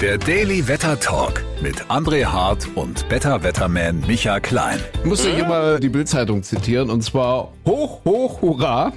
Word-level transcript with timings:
Der 0.00 0.18
Daily 0.18 0.66
Wetter 0.66 0.98
Talk 0.98 1.44
mit 1.62 1.84
André 1.84 2.24
Hart 2.24 2.66
und 2.74 3.08
Better 3.08 3.44
Wetterman 3.44 4.02
Micha 4.08 4.40
Klein. 4.40 4.80
Ich 5.04 5.04
muss 5.04 5.24
hier 5.24 5.46
mal 5.46 5.78
die 5.78 5.88
Bildzeitung 5.88 6.42
zitieren 6.42 6.90
und 6.90 7.02
zwar 7.02 7.52
hoch, 7.64 8.04
hoch, 8.04 8.42
hurra. 8.42 8.92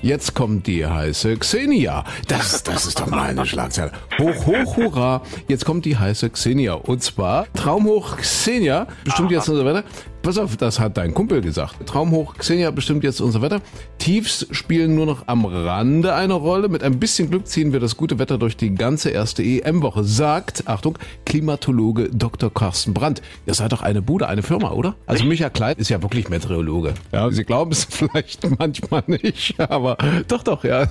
Jetzt 0.00 0.34
kommt 0.34 0.66
die 0.66 0.86
heiße 0.86 1.36
Xenia. 1.36 2.04
Das, 2.26 2.62
das 2.62 2.86
ist 2.86 3.00
doch 3.00 3.06
mal 3.06 3.28
eine 3.28 3.44
Schlagzeile. 3.44 3.92
Hoch, 4.18 4.46
hoch, 4.46 4.76
hurra. 4.78 5.22
Jetzt 5.46 5.66
kommt 5.66 5.84
die 5.84 5.98
heiße 5.98 6.30
Xenia. 6.30 6.72
Und 6.72 7.02
zwar 7.02 7.52
Traumhoch 7.52 8.16
Xenia. 8.16 8.86
Bestimmt 9.04 9.30
jetzt 9.30 9.50
unser 9.50 9.66
Wetter. 9.66 9.84
Pass 10.28 10.36
auf, 10.36 10.58
das 10.58 10.78
hat 10.78 10.98
dein 10.98 11.14
Kumpel 11.14 11.40
gesagt. 11.40 11.86
Traumhoch 11.86 12.34
Xenia 12.36 12.70
bestimmt 12.70 13.02
jetzt 13.02 13.22
unser 13.22 13.40
Wetter. 13.40 13.62
Tiefs 13.96 14.46
spielen 14.50 14.94
nur 14.94 15.06
noch 15.06 15.26
am 15.26 15.46
Rande 15.46 16.14
eine 16.14 16.34
Rolle. 16.34 16.68
Mit 16.68 16.82
ein 16.82 17.00
bisschen 17.00 17.30
Glück 17.30 17.46
ziehen 17.46 17.72
wir 17.72 17.80
das 17.80 17.96
gute 17.96 18.18
Wetter 18.18 18.36
durch 18.36 18.54
die 18.54 18.74
ganze 18.74 19.08
erste 19.08 19.42
EM-Woche, 19.42 20.04
sagt, 20.04 20.64
Achtung, 20.66 20.98
Klimatologe 21.24 22.10
Dr. 22.12 22.52
Carsten 22.52 22.92
Brandt. 22.92 23.22
Ihr 23.46 23.54
seid 23.54 23.72
doch 23.72 23.80
eine 23.80 24.02
Bude, 24.02 24.28
eine 24.28 24.42
Firma, 24.42 24.72
oder? 24.72 24.96
Also 25.06 25.24
Micha 25.24 25.48
Klein 25.48 25.76
ist 25.78 25.88
ja 25.88 26.02
wirklich 26.02 26.28
Meteorologe. 26.28 26.92
Ja, 27.10 27.30
Sie 27.30 27.44
glauben 27.44 27.72
es 27.72 27.84
vielleicht 27.88 28.46
manchmal 28.58 29.04
nicht, 29.06 29.58
aber 29.58 29.96
doch, 30.28 30.42
doch, 30.42 30.62
ja. 30.62 30.88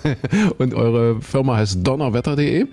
Und 0.57 0.73
eure 0.73 1.21
Firma 1.21 1.57
heißt 1.57 1.85
donnerwetter.de. 1.85 2.65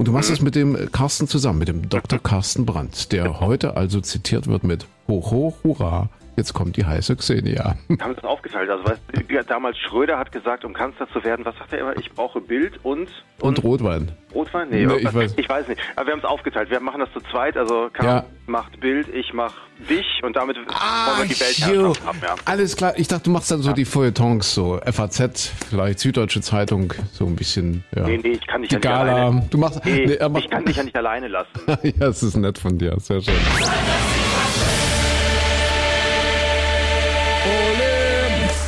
Und 0.00 0.06
du 0.06 0.12
machst 0.12 0.30
es 0.30 0.40
mit 0.40 0.54
dem 0.54 0.90
Carsten 0.92 1.28
zusammen, 1.28 1.58
mit 1.58 1.68
dem 1.68 1.90
Dr. 1.90 2.18
Carsten 2.18 2.64
Brandt, 2.64 3.12
der 3.12 3.38
heute 3.38 3.76
also 3.76 4.00
zitiert 4.00 4.46
wird 4.46 4.64
mit 4.64 4.86
Hoch, 5.08 5.30
hoch, 5.30 5.56
hurra, 5.62 6.08
jetzt 6.40 6.52
kommt 6.54 6.76
die 6.76 6.84
heiße 6.84 7.14
Xenia. 7.16 7.76
haben 8.00 8.14
es 8.16 8.24
aufgeteilt. 8.24 8.68
Also 8.70 8.84
weißt, 8.84 9.00
damals 9.48 9.78
Schröder 9.78 10.18
hat 10.18 10.32
gesagt, 10.32 10.64
um 10.64 10.72
Kanzler 10.72 11.06
zu 11.12 11.22
werden, 11.22 11.44
was 11.44 11.56
sagt 11.58 11.72
er 11.72 11.80
immer? 11.80 11.96
Ich 11.98 12.10
brauche 12.12 12.40
Bild 12.40 12.80
und 12.82 13.08
Und 13.40 13.62
Rotwein. 13.62 14.12
Rotwein? 14.34 14.68
Nee, 14.70 14.86
Nee, 14.86 14.92
irgendwas- 14.94 15.14
ich 15.32 15.32
weiß- 15.32 15.38
ich 15.38 15.48
weiß 15.48 15.68
nicht. 15.68 15.80
Aber 15.96 16.06
wir 16.06 16.12
haben 16.12 16.18
es 16.20 16.24
aufgeteilt. 16.24 16.70
Wir 16.70 16.80
machen 16.80 17.00
das 17.00 17.12
zu 17.12 17.20
zweit. 17.30 17.56
Also 17.56 17.88
Karl 17.92 18.06
Ja. 18.06 18.24
macht 18.46 18.78
Bild, 18.80 19.08
ich 19.14 19.32
mach 19.32 19.52
dich 19.88 20.06
und 20.22 20.36
damit 20.36 20.56
wollen 20.56 20.66
wir 20.68 21.24
die. 21.34 21.40
Weltherrschaft 21.40 22.06
haben. 22.06 22.18
Ja. 22.22 22.34
Alles 22.44 22.76
klar. 22.76 22.92
Ich 22.96 23.08
dachte, 23.08 23.24
du 23.24 23.30
machst 23.30 23.50
dann 23.50 23.62
so 23.62 23.72
die 23.72 23.84
Feuilletons, 23.84 24.54
so 24.54 24.78
FAZ, 24.84 25.52
vielleicht 25.68 25.98
Süddeutsche 26.00 26.40
Zeitung, 26.42 26.92
so 27.12 27.26
ein 27.26 27.34
bisschen. 27.36 27.84
Ja. 27.94 28.04
Nee, 28.06 28.18
nee, 28.22 28.28
ich 28.30 28.46
kann 28.46 28.62
dich 28.62 28.68
Die 28.68 28.74
ja 28.74 28.78
nicht 28.78 28.88
Gala. 28.88 29.12
alleine. 29.12 29.46
Du 29.50 29.58
machst. 29.58 29.84
Nee, 29.84 30.06
nee, 30.06 30.38
ich 30.38 30.50
kann 30.50 30.64
dich 30.64 30.76
ja 30.76 30.82
nicht 30.84 30.96
alleine 30.96 31.28
lassen. 31.28 31.50
ja, 31.66 32.06
es 32.08 32.22
ist 32.22 32.36
nett 32.36 32.58
von 32.58 32.78
dir. 32.78 32.98
Sehr 33.00 33.20
schön. 33.20 33.34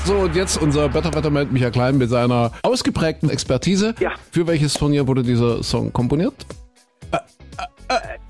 So, 0.04 0.16
und 0.18 0.34
jetzt 0.34 0.60
unser 0.60 0.88
Better 0.88 1.14
Wetterman 1.14 1.52
Michael 1.52 1.70
Klein 1.70 1.98
mit 1.98 2.10
seiner 2.10 2.50
ausgeprägten 2.62 3.30
Expertise. 3.30 3.94
Ja. 4.00 4.12
Für 4.32 4.46
welches 4.46 4.74
Turnier 4.74 5.06
wurde 5.06 5.22
dieser 5.22 5.62
Song 5.62 5.92
komponiert? 5.92 6.34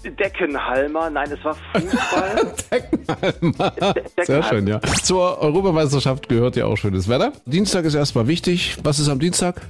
Deckenhalmer, 0.05 1.09
nein, 1.11 1.31
es 1.31 1.45
war 1.45 1.57
Fußball. 1.73 2.55
De- 3.95 4.25
Sehr 4.27 4.43
schön, 4.43 4.67
ja. 4.67 4.81
Zur 5.03 5.39
Europameisterschaft 5.39 6.29
gehört 6.29 6.57
ja 6.57 6.67
auch 6.67 6.77
schönes 6.77 7.09
Wetter. 7.09 7.33
Dienstag 7.47 7.85
ist 7.85 7.95
erstmal 7.95 8.27
wichtig. 8.27 8.77
Was 8.83 8.99
ist 8.99 9.09
am 9.09 9.21
Dienstag? 9.21 9.61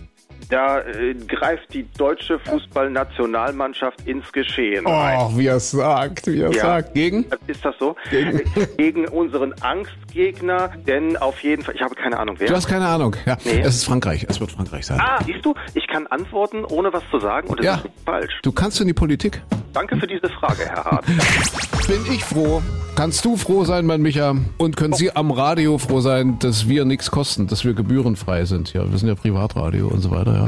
Da 0.53 0.81
äh, 0.81 1.14
greift 1.14 1.72
die 1.72 1.86
deutsche 1.97 2.39
Fußballnationalmannschaft 2.41 4.06
ins 4.06 4.31
Geschehen. 4.33 4.84
Oh, 4.86 5.31
wie 5.34 5.47
er 5.47 5.59
sagt, 5.59 6.27
wie 6.27 6.42
er 6.42 6.53
Ja. 6.53 6.61
sagt. 6.61 6.92
Gegen? 6.92 7.25
Ist 7.47 7.64
das 7.64 7.75
so? 7.78 7.97
Gegen- 8.11 8.42
Gegen 8.77 9.09
unseren 9.09 9.55
Angstgegner, 9.62 10.69
denn 10.86 11.17
auf 11.17 11.42
jeden 11.42 11.62
Fall, 11.62 11.75
ich 11.75 11.81
habe 11.81 11.94
keine 11.94 12.19
Ahnung 12.19 12.36
wer. 12.39 12.48
Du 12.48 12.55
hast 12.55 12.67
keine 12.69 12.86
Ahnung. 12.86 13.17
Ja, 13.25 13.39
Nee. 13.47 13.61
es 13.61 13.77
ist 13.77 13.84
Frankreich. 13.86 14.27
Es 14.28 14.41
wird 14.41 14.50
Frankreich 14.53 14.84
sein. 14.84 15.00
Ah, 15.00 15.19
siehst 15.25 15.42
du, 15.42 15.55
ich 15.72 15.86
kann 15.89 16.06
antworten, 16.09 16.66
ohne 16.66 16.92
was 16.92 17.03
zu 17.11 17.19
sagen 17.19 17.48
und 17.48 17.59
es 17.61 17.64
Ja. 17.64 17.77
ist 17.77 17.87
falsch. 18.05 18.39
Du 18.42 18.53
kannst 18.53 18.78
in 18.83 18.87
die 18.89 18.92
Politik. 18.92 19.41
Danke 19.72 19.97
für 19.97 20.06
diese 20.06 20.28
Frage, 20.39 20.66
Herr 20.69 20.84
Hart. 20.84 21.06
Bin 21.89 22.05
ich 22.12 22.22
froh. 22.22 22.61
Kannst 22.94 23.24
du 23.24 23.38
froh 23.38 23.64
sein, 23.64 23.86
mein 23.86 24.02
Micha? 24.02 24.36
Und 24.58 24.76
können 24.76 24.92
Sie 24.92 25.16
am 25.16 25.30
Radio 25.30 25.78
froh 25.78 26.00
sein, 26.00 26.38
dass 26.41 26.69
wir 26.69 26.84
nichts 26.84 27.10
kosten, 27.10 27.47
dass 27.47 27.64
wir 27.64 27.72
gebührenfrei 27.72 28.44
sind? 28.44 28.75
Ja, 28.75 28.88
wir 28.91 28.98
sind 28.98 29.08
ja 29.08 29.14
Privatradio 29.14 29.88
und 29.88 30.00
so 30.03 30.10
weiter, 30.10 30.34
ja. 30.34 30.47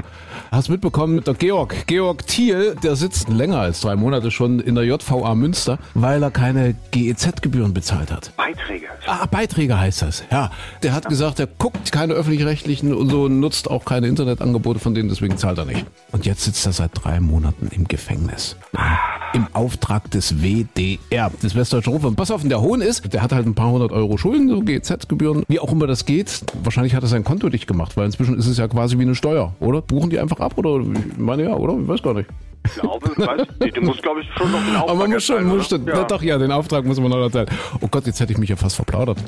Hast 0.52 0.68
mitbekommen, 0.68 1.24
der 1.24 1.34
Georg, 1.34 1.86
Georg 1.86 2.26
Thiel, 2.26 2.76
der 2.82 2.96
sitzt 2.96 3.30
länger 3.30 3.60
als 3.60 3.80
drei 3.80 3.96
Monate 3.96 4.30
schon 4.30 4.60
in 4.60 4.74
der 4.74 4.84
JVA 4.84 5.34
Münster, 5.34 5.78
weil 5.94 6.22
er 6.22 6.30
keine 6.30 6.74
GEZ-Gebühren 6.90 7.72
bezahlt 7.72 8.12
hat. 8.12 8.30
Beiträge. 8.36 8.86
Ah, 9.06 9.26
Beiträge 9.26 9.78
heißt 9.80 10.02
das. 10.02 10.22
Ja, 10.30 10.50
der 10.82 10.92
hat 10.92 11.08
gesagt, 11.08 11.40
er 11.40 11.46
guckt 11.46 11.92
keine 11.92 12.12
öffentlich-rechtlichen 12.12 12.92
und 12.94 13.08
so 13.08 13.26
nutzt 13.28 13.70
auch 13.70 13.86
keine 13.86 14.06
Internetangebote 14.06 14.80
von 14.80 14.94
denen, 14.94 15.08
deswegen 15.08 15.38
zahlt 15.38 15.58
er 15.58 15.64
nicht. 15.64 15.86
Und 16.12 16.26
jetzt 16.26 16.44
sitzt 16.44 16.66
er 16.66 16.72
seit 16.72 16.90
drei 16.94 17.20
Monaten 17.20 17.68
im 17.72 17.88
Gefängnis. 17.88 18.56
Ja, 18.74 18.98
Im 19.34 19.48
Auftrag 19.52 20.08
des 20.12 20.42
WDR, 20.42 21.28
des 21.42 21.56
Westdeutschen 21.56 21.92
Rundfunks. 21.92 22.16
Pass 22.16 22.30
auf, 22.30 22.42
der 22.46 22.60
Hohn 22.60 22.80
ist, 22.80 23.12
der 23.12 23.20
hat 23.20 23.32
halt 23.32 23.46
ein 23.46 23.54
paar 23.56 23.68
hundert 23.70 23.90
Euro 23.90 24.16
Schulden, 24.16 24.48
so 24.48 24.60
GZ-Gebühren, 24.60 25.42
wie 25.48 25.58
auch 25.58 25.72
immer 25.72 25.88
das 25.88 26.04
geht. 26.06 26.44
Wahrscheinlich 26.62 26.94
hat 26.94 27.02
er 27.02 27.08
sein 27.08 27.24
Konto 27.24 27.48
dicht 27.48 27.66
gemacht, 27.66 27.96
weil 27.96 28.06
inzwischen 28.06 28.38
ist 28.38 28.46
es 28.46 28.58
ja 28.58 28.68
quasi 28.68 28.96
wie 28.96 29.02
eine 29.02 29.16
Steuer, 29.16 29.52
oder? 29.58 29.82
Buchen 29.82 30.10
die 30.10 30.20
einfach 30.20 30.38
ab, 30.38 30.56
oder? 30.56 30.80
Ich 30.80 31.18
meine 31.18 31.42
ja, 31.42 31.54
oder? 31.54 31.76
Ich 31.80 31.88
weiß 31.88 32.02
gar 32.02 32.14
nicht. 32.14 32.28
Ich 32.64 32.74
glaube, 32.80 33.08
weiß, 33.16 33.46
nicht, 33.60 33.76
du 33.76 33.80
musst, 33.82 34.02
glaube 34.02 34.20
ich, 34.20 34.26
schon 34.38 34.50
noch 34.52 34.58
den 34.64 34.76
Auftrag 34.76 34.88
Aber 34.90 34.98
man 35.00 35.10
muss 35.10 35.24
schon, 35.24 35.36
erteilen, 35.36 35.56
muss 35.58 35.70
Ja. 35.70 36.04
doch, 36.04 36.22
ja, 36.22 36.38
den 36.38 36.52
Auftrag 36.52 36.84
muss 36.86 37.00
man 37.00 37.10
noch 37.10 37.18
erzählen. 37.18 37.46
Oh 37.80 37.88
Gott, 37.90 38.06
jetzt 38.06 38.20
hätte 38.20 38.32
ich 38.32 38.38
mich 38.38 38.48
ja 38.48 38.56
fast 38.56 38.76
verplaudert. 38.76 39.18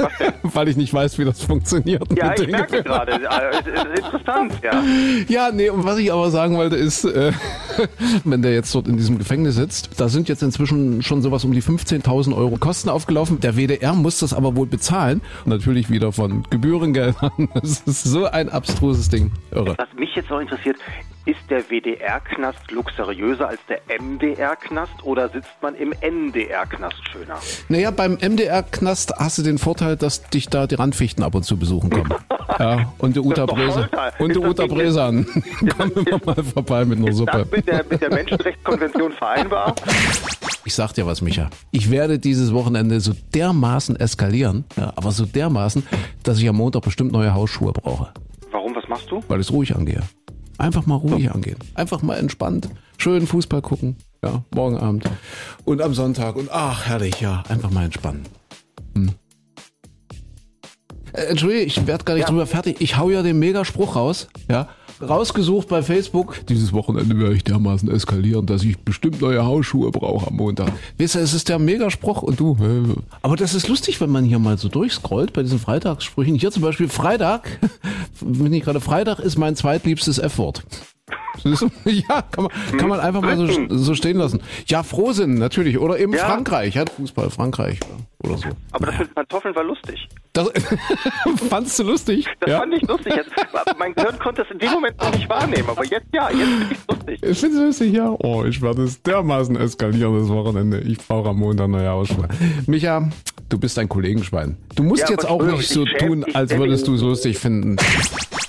Weil 0.42 0.68
ich 0.68 0.76
nicht 0.76 0.92
weiß, 0.92 1.18
wie 1.18 1.24
das 1.24 1.42
funktioniert. 1.42 2.04
Ja, 2.16 2.34
ich 2.34 2.46
merke 2.48 2.82
gerade. 2.82 3.12
äh, 3.12 3.96
Interessant, 3.96 4.54
ja. 4.62 4.82
Ja, 5.28 5.50
nee, 5.52 5.70
und 5.70 5.84
was 5.84 5.98
ich 5.98 6.12
aber 6.12 6.30
sagen 6.30 6.56
wollte 6.56 6.76
ist, 6.76 7.04
äh, 7.04 7.32
wenn 8.24 8.42
der 8.42 8.52
jetzt 8.52 8.74
dort 8.74 8.88
in 8.88 8.96
diesem 8.96 9.18
Gefängnis 9.18 9.56
sitzt, 9.56 10.00
da 10.00 10.08
sind 10.08 10.28
jetzt 10.28 10.42
inzwischen 10.42 11.02
schon 11.02 11.22
sowas 11.22 11.44
um 11.44 11.52
die 11.52 11.62
15.000 11.62 12.36
Euro 12.36 12.56
Kosten 12.56 12.88
aufgelaufen. 12.88 13.40
Der 13.40 13.56
WDR 13.56 13.94
muss 13.94 14.18
das 14.18 14.34
aber 14.34 14.56
wohl 14.56 14.66
bezahlen. 14.66 15.20
Natürlich 15.44 15.90
wieder 15.90 16.12
von 16.12 16.44
Gebührengeldern. 16.50 17.48
Das 17.54 17.80
ist 17.80 18.04
so 18.04 18.26
ein 18.26 18.48
abstruses 18.48 19.08
Ding. 19.08 19.32
Irre. 19.50 19.74
Was 19.78 19.88
mich 19.96 20.14
jetzt 20.14 20.30
noch 20.30 20.40
interessiert, 20.40 20.76
ist 21.24 21.38
der 21.50 21.62
WDR-Knast 21.70 22.70
luxuriöser 22.72 23.48
als 23.48 23.60
der 23.68 23.80
MDR-Knast 24.00 25.04
oder 25.04 25.28
sitzt 25.28 25.50
man 25.60 25.74
im 25.76 25.92
NDR-Knast 26.00 26.96
schöner? 27.12 27.38
Naja, 27.68 27.90
beim 27.92 28.14
MDR-Knast 28.20 29.14
hast 29.18 29.38
du 29.38 29.42
den 29.42 29.58
Vorteil, 29.58 29.81
dass 29.96 30.22
dich 30.30 30.48
da 30.48 30.66
die 30.66 30.74
Randfichten 30.76 31.22
ab 31.24 31.34
und 31.34 31.44
zu 31.44 31.56
besuchen 31.56 31.90
kommen. 31.90 32.14
Ja, 32.58 32.92
und 32.98 33.16
die 33.16 33.20
Uta. 33.20 33.46
Folter. 33.46 33.88
Und 34.18 34.34
die 34.34 34.38
Uta 34.38 34.66
Bresan. 34.66 35.24
Kommen 35.78 35.92
immer 36.06 36.20
mal 36.24 36.44
vorbei 36.44 36.84
mit 36.84 36.98
einer 36.98 37.12
Suppe. 37.12 37.38
das 37.38 37.50
mit 37.50 37.66
der, 37.66 37.84
mit 37.88 38.00
der 38.02 38.10
Menschenrechtskonvention 38.12 39.12
vereinbar? 39.12 39.74
Ich 40.64 40.74
sag 40.74 40.92
dir 40.92 41.06
was, 41.06 41.22
Micha. 41.22 41.48
Ich 41.70 41.90
werde 41.90 42.18
dieses 42.18 42.52
Wochenende 42.52 43.00
so 43.00 43.12
dermaßen 43.34 43.96
eskalieren, 43.96 44.64
ja, 44.76 44.92
aber 44.96 45.12
so 45.12 45.24
dermaßen, 45.24 45.86
dass 46.24 46.38
ich 46.40 46.48
am 46.48 46.56
Montag 46.56 46.82
bestimmt 46.82 47.12
neue 47.12 47.32
Hausschuhe 47.32 47.72
brauche, 47.72 48.12
Warum, 48.50 48.74
was 48.74 48.86
machst 48.86 49.10
du? 49.10 49.22
weil 49.28 49.40
ich 49.40 49.46
es 49.46 49.52
ruhig 49.52 49.74
angehe. 49.74 50.02
Einfach 50.58 50.84
mal 50.84 50.96
ruhig 50.96 51.30
angehen. 51.32 51.56
Einfach 51.74 52.02
mal 52.02 52.16
entspannt. 52.18 52.68
Schön 52.98 53.26
Fußball 53.26 53.62
gucken. 53.62 53.96
Ja, 54.22 54.44
morgen 54.54 54.76
Abend. 54.76 55.04
Und 55.64 55.80
am 55.80 55.94
Sonntag. 55.94 56.36
Und 56.36 56.50
ach, 56.52 56.84
herrlich, 56.86 57.20
ja. 57.20 57.42
Einfach 57.48 57.70
mal 57.70 57.84
entspannen. 57.86 58.24
Äh, 61.22 61.30
Entschuldige, 61.30 61.62
ich 61.62 61.86
werde 61.86 62.04
gar 62.04 62.14
nicht 62.14 62.28
drüber 62.28 62.46
fertig. 62.46 62.76
Ich 62.80 62.96
hau 62.96 63.10
ja 63.10 63.22
den 63.22 63.38
Megaspruch 63.38 63.96
raus. 63.96 64.28
Ja. 64.50 64.68
Rausgesucht 65.00 65.66
bei 65.68 65.82
Facebook. 65.82 66.46
Dieses 66.48 66.72
Wochenende 66.72 67.18
werde 67.18 67.34
ich 67.34 67.42
dermaßen 67.42 67.90
eskalieren, 67.90 68.46
dass 68.46 68.62
ich 68.62 68.78
bestimmt 68.78 69.20
neue 69.20 69.44
Hausschuhe 69.44 69.90
brauche 69.90 70.28
am 70.28 70.36
Montag. 70.36 70.70
Weißt 70.98 71.16
du, 71.16 71.18
es 71.18 71.34
ist 71.34 71.48
der 71.48 71.58
Megaspruch 71.58 72.22
und 72.22 72.38
du. 72.38 72.56
äh, 72.60 72.94
Aber 73.22 73.34
das 73.36 73.54
ist 73.54 73.66
lustig, 73.68 74.00
wenn 74.00 74.10
man 74.10 74.24
hier 74.24 74.38
mal 74.38 74.58
so 74.58 74.68
durchscrollt 74.68 75.32
bei 75.32 75.42
diesen 75.42 75.58
Freitagssprüchen. 75.58 76.36
Hier 76.36 76.52
zum 76.52 76.62
Beispiel 76.62 76.88
Freitag, 76.88 77.58
wenn 78.20 78.52
ich 78.52 78.62
gerade 78.62 78.80
Freitag 78.80 79.18
ist 79.18 79.36
mein 79.38 79.56
zweitliebstes 79.56 80.18
F-Wort. 80.18 80.62
Ja, 81.84 82.22
kann 82.22 82.44
man, 82.44 82.78
kann 82.78 82.88
man 82.88 83.00
einfach 83.00 83.20
mal 83.22 83.36
so, 83.36 83.48
so 83.68 83.94
stehen 83.94 84.16
lassen. 84.16 84.40
Ja, 84.66 84.82
Frohsinn, 84.82 85.34
natürlich. 85.34 85.78
Oder 85.78 85.98
eben 85.98 86.12
Ja. 86.12 86.26
Frankreich, 86.26 86.74
ja, 86.74 86.84
Fußball, 86.86 87.30
Frankreich 87.30 87.80
oder 88.24 88.38
so. 88.38 88.48
Aber 88.70 88.86
das 88.86 88.98
mit 88.98 89.14
Pantoffeln 89.14 89.54
war 89.54 89.64
lustig. 89.64 90.08
Das 90.32 90.48
fandst 91.48 91.78
du 91.78 91.84
lustig? 91.84 92.26
Das 92.40 92.50
ja? 92.50 92.58
fand 92.60 92.74
ich 92.74 92.82
lustig. 92.86 93.14
Jetzt, 93.16 93.30
mein 93.78 93.94
Gehirn 93.94 94.18
konnte 94.18 94.42
es 94.42 94.50
in 94.50 94.58
dem 94.58 94.70
Moment 94.72 94.98
noch 95.00 95.12
nicht 95.12 95.28
wahrnehmen, 95.28 95.68
aber 95.68 95.84
jetzt 95.84 96.06
ja, 96.12 96.30
jetzt 96.30 96.38
finde 96.38 96.66
ich 96.70 96.78
es 96.78 96.86
lustig. 96.88 97.22
Ich 97.22 97.38
finde 97.38 97.56
es 97.56 97.62
lustig, 97.64 97.92
ja. 97.92 98.16
Oh, 98.22 98.44
ich 98.44 98.62
werde 98.62 98.82
es 98.84 99.02
dermaßen 99.02 99.56
eskalieren 99.56 100.18
das 100.18 100.28
Wochenende. 100.28 100.80
Ich 100.80 100.98
brauche 100.98 101.30
am 101.30 101.38
Montag 101.38 101.68
neue 101.68 101.88
Hausschuhe. 101.88 102.28
Micha, 102.66 103.08
du 103.52 103.58
bist 103.58 103.78
ein 103.78 103.88
Kollegenschwein. 103.88 104.56
Du 104.74 104.82
musst 104.82 105.02
Ja, 105.04 105.10
jetzt 105.10 105.28
auch 105.28 105.42
nicht 105.42 105.60
ich 105.60 105.68
so 105.68 105.84
tun, 105.84 106.24
als 106.34 106.56
würdest 106.56 106.88
du 106.88 106.94
es 106.94 107.02
lustig 107.02 107.38
finden. 107.38 107.76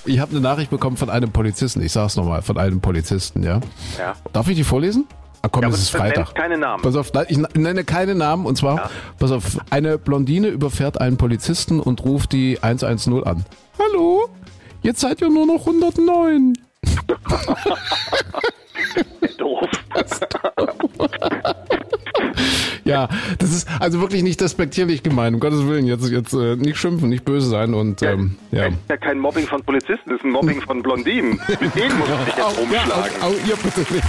Ich 0.06 0.18
habe 0.18 0.32
eine 0.32 0.40
Nachricht 0.40 0.70
bekommen 0.70 0.96
von 0.96 1.10
einem 1.10 1.30
Polizisten. 1.30 1.82
Ich 1.82 1.92
sag's 1.92 2.16
nochmal, 2.16 2.42
von 2.42 2.58
einem 2.58 2.80
Polizisten, 2.80 3.42
ja. 3.42 3.60
Ja. 3.98 4.14
Darf 4.32 4.48
ich 4.48 4.56
die 4.56 4.64
vorlesen? 4.64 5.06
Ah, 5.42 5.48
komm, 5.48 5.62
Ja, 5.64 5.68
es 5.68 5.78
ist 5.78 5.90
Freitag. 5.90 6.34
keine 6.34 6.56
Namen. 6.56 6.82
Pass 6.82 6.96
auf, 6.96 7.12
ich 7.28 7.36
nenne 7.54 7.84
keine 7.84 8.14
Namen 8.14 8.46
und 8.46 8.56
zwar, 8.56 8.76
Ja. 8.76 8.90
pass 9.18 9.30
auf, 9.30 9.58
eine 9.70 9.98
Blondine 9.98 10.48
überfährt 10.48 11.00
einen 11.00 11.18
Polizisten 11.18 11.80
und 11.80 12.02
ruft 12.04 12.32
die 12.32 12.58
110 12.62 13.22
an. 13.24 13.44
Hallo? 13.78 14.28
Jetzt 14.82 15.00
seid 15.00 15.20
ihr 15.20 15.30
nur 15.30 15.46
noch 15.46 15.66
109. 15.66 16.54
Ja, 22.94 23.08
das 23.38 23.50
ist 23.50 23.68
also 23.80 24.00
wirklich 24.00 24.22
nicht 24.22 24.40
despektierlich 24.40 25.02
gemeint. 25.02 25.34
Um 25.34 25.40
Gottes 25.40 25.66
Willen, 25.66 25.86
jetzt, 25.86 26.08
jetzt 26.10 26.34
äh, 26.34 26.56
nicht 26.56 26.76
schimpfen, 26.76 27.08
nicht 27.08 27.24
böse 27.24 27.48
sein 27.48 27.72
und 27.72 28.02
ähm, 28.02 28.36
ja. 28.50 28.64
Das 28.64 28.74
ist 28.74 28.90
ja 28.90 28.96
kein 28.98 29.18
Mobbing 29.18 29.46
von 29.46 29.62
Polizisten, 29.62 30.10
das 30.10 30.18
ist 30.18 30.24
ein 30.24 30.30
Mobbing 30.30 30.60
von 30.60 30.82
Blondinen. 30.82 31.40
Mit 31.60 31.74
denen 31.74 31.98
muss 31.98 32.08
ich 32.08 32.26
jetzt 32.26 32.38
ja, 32.38 32.46
umschlagen. 32.46 33.22
au, 33.22 33.26
au, 33.28 33.32
ihr 33.32 33.56
bitte 33.56 33.80
nicht. 33.92 34.04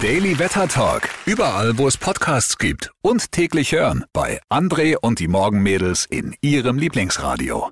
Der 0.00 0.10
Daily 0.10 0.38
Wetter 0.38 0.66
Talk. 0.66 1.08
Überall, 1.26 1.76
wo 1.76 1.86
es 1.86 1.98
Podcasts 1.98 2.56
gibt. 2.56 2.90
Und 3.02 3.32
täglich 3.32 3.72
hören 3.72 4.04
bei 4.12 4.40
André 4.50 4.96
und 5.00 5.20
die 5.20 5.28
Morgenmädels 5.28 6.06
in 6.06 6.34
ihrem 6.40 6.78
Lieblingsradio. 6.78 7.70